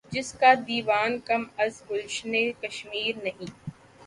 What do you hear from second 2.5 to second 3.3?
Kashmir